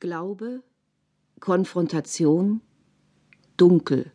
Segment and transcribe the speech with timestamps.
[0.00, 0.62] Glaube,
[1.40, 2.62] Konfrontation,
[3.58, 4.06] Dunkel.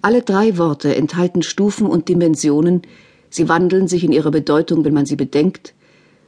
[0.00, 2.80] Alle drei Worte enthalten Stufen und Dimensionen,
[3.28, 5.74] sie wandeln sich in ihrer Bedeutung, wenn man sie bedenkt,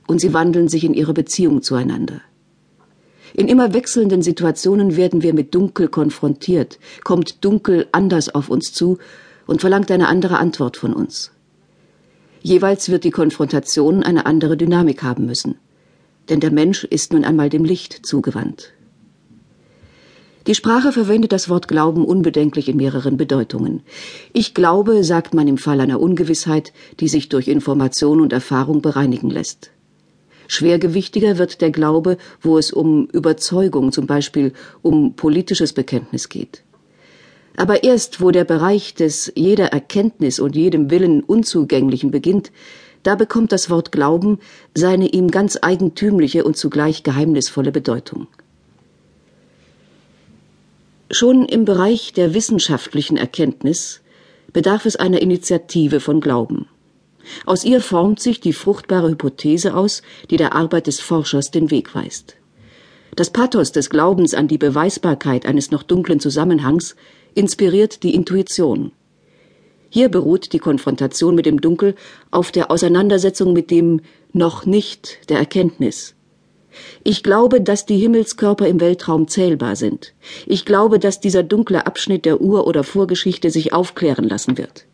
[0.07, 2.21] und sie wandeln sich in ihrer Beziehung zueinander.
[3.33, 8.99] In immer wechselnden Situationen werden wir mit Dunkel konfrontiert, kommt Dunkel anders auf uns zu
[9.47, 11.31] und verlangt eine andere Antwort von uns.
[12.43, 15.57] Jeweils wird die Konfrontation eine andere Dynamik haben müssen
[16.31, 18.73] denn der Mensch ist nun einmal dem Licht zugewandt.
[20.47, 23.83] Die Sprache verwendet das Wort Glauben unbedenklich in mehreren Bedeutungen.
[24.33, 29.29] Ich glaube, sagt man im Fall einer Ungewissheit, die sich durch Information und Erfahrung bereinigen
[29.29, 29.71] lässt.
[30.49, 34.53] Schwergewichtiger wird der Glaube, wo es um Überzeugung, zum Beispiel
[34.83, 36.65] um politisches Bekenntnis geht.
[37.57, 42.51] Aber erst, wo der Bereich des jeder Erkenntnis und jedem Willen Unzugänglichen beginnt,
[43.03, 44.39] da bekommt das Wort Glauben
[44.75, 48.27] seine ihm ganz eigentümliche und zugleich geheimnisvolle Bedeutung.
[51.11, 54.01] Schon im Bereich der wissenschaftlichen Erkenntnis
[54.53, 56.67] bedarf es einer Initiative von Glauben.
[57.47, 61.95] Aus ihr formt sich die fruchtbare Hypothese aus, die der Arbeit des Forschers den Weg
[61.95, 62.37] weist.
[63.17, 66.95] Das Pathos des Glaubens an die Beweisbarkeit eines noch dunklen Zusammenhangs
[67.35, 68.93] inspiriert die Intuition.
[69.91, 71.97] Hier beruht die Konfrontation mit dem Dunkel
[72.31, 74.01] auf der Auseinandersetzung mit dem
[74.33, 76.15] noch nicht der Erkenntnis.
[77.03, 80.15] Ich glaube, dass die Himmelskörper im Weltraum zählbar sind.
[80.47, 84.87] Ich glaube, dass dieser dunkle Abschnitt der Ur- oder Vorgeschichte sich aufklären lassen wird.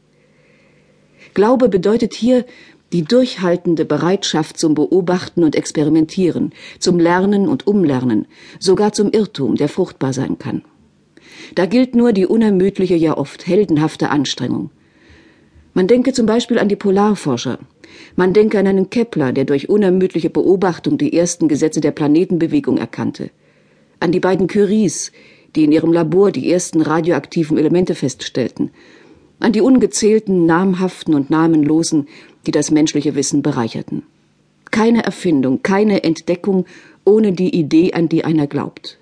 [1.34, 2.46] Glaube bedeutet hier
[2.94, 8.26] die durchhaltende Bereitschaft zum Beobachten und Experimentieren, zum Lernen und Umlernen,
[8.58, 10.62] sogar zum Irrtum, der fruchtbar sein kann.
[11.54, 14.70] Da gilt nur die unermüdliche, ja oft heldenhafte Anstrengung.
[15.76, 17.58] Man denke zum Beispiel an die Polarforscher.
[18.14, 23.28] Man denke an einen Kepler, der durch unermüdliche Beobachtung die ersten Gesetze der Planetenbewegung erkannte.
[24.00, 25.12] An die beiden Curies,
[25.54, 28.70] die in ihrem Labor die ersten radioaktiven Elemente feststellten.
[29.38, 32.08] An die ungezählten namhaften und namenlosen,
[32.46, 34.02] die das menschliche Wissen bereicherten.
[34.70, 36.64] Keine Erfindung, keine Entdeckung
[37.04, 38.96] ohne die Idee, an die einer glaubt.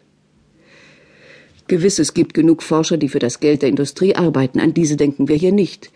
[1.68, 5.28] Gewiss, es gibt genug Forscher, die für das Geld der Industrie arbeiten, an diese denken
[5.28, 5.92] wir hier nicht.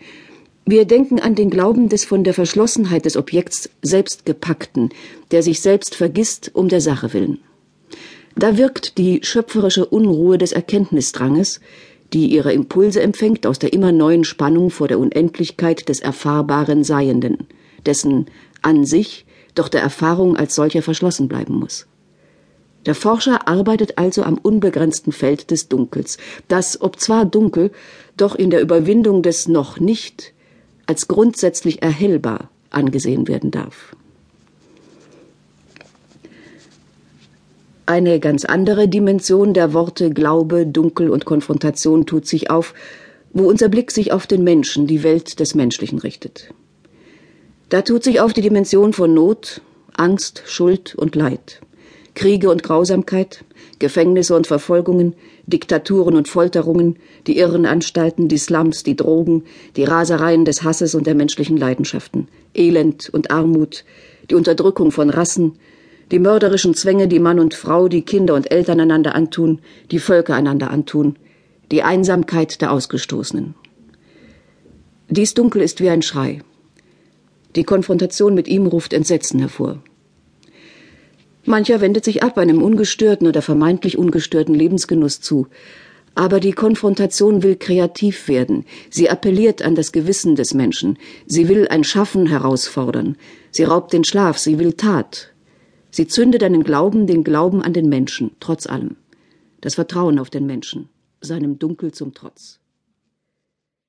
[0.71, 4.91] Wir denken an den Glauben des von der Verschlossenheit des Objekts selbst gepackten,
[5.31, 7.39] der sich selbst vergisst um der Sache willen.
[8.35, 11.59] Da wirkt die schöpferische Unruhe des Erkenntnisdranges,
[12.13, 17.47] die ihre Impulse empfängt aus der immer neuen Spannung vor der Unendlichkeit des erfahrbaren Seienden,
[17.87, 18.27] dessen
[18.61, 19.25] an sich
[19.55, 21.87] doch der Erfahrung als solcher verschlossen bleiben muss.
[22.85, 27.71] Der Forscher arbeitet also am unbegrenzten Feld des Dunkels, das, ob zwar dunkel,
[28.17, 30.35] doch in der Überwindung des noch nicht
[30.89, 33.95] als grundsätzlich erhellbar angesehen werden darf.
[37.85, 42.73] Eine ganz andere Dimension der Worte Glaube, Dunkel und Konfrontation tut sich auf,
[43.33, 46.51] wo unser Blick sich auf den Menschen, die Welt des Menschlichen richtet.
[47.69, 49.61] Da tut sich auf die Dimension von Not,
[49.93, 51.61] Angst, Schuld und Leid.
[52.15, 53.43] Kriege und Grausamkeit,
[53.79, 55.15] Gefängnisse und Verfolgungen,
[55.45, 56.97] Diktaturen und Folterungen,
[57.27, 59.43] die Irrenanstalten, die Slums, die Drogen,
[59.75, 63.85] die Rasereien des Hasses und der menschlichen Leidenschaften, Elend und Armut,
[64.29, 65.53] die Unterdrückung von Rassen,
[66.11, 69.59] die mörderischen Zwänge, die Mann und Frau, die Kinder und Eltern einander antun,
[69.91, 71.17] die Völker einander antun,
[71.71, 73.53] die Einsamkeit der Ausgestoßenen.
[75.09, 76.41] Dies Dunkel ist wie ein Schrei.
[77.55, 79.81] Die Konfrontation mit ihm ruft Entsetzen hervor.
[81.49, 85.47] Mancher wendet sich ab einem ungestörten oder vermeintlich ungestörten Lebensgenuss zu.
[86.13, 88.65] Aber die Konfrontation will kreativ werden.
[88.91, 90.97] Sie appelliert an das Gewissen des Menschen.
[91.25, 93.17] Sie will ein Schaffen herausfordern.
[93.49, 94.37] Sie raubt den Schlaf.
[94.37, 95.33] Sie will Tat.
[95.89, 98.95] Sie zündet einen Glauben, den Glauben an den Menschen, trotz allem.
[99.59, 100.87] Das Vertrauen auf den Menschen,
[101.19, 102.59] seinem Dunkel zum Trotz.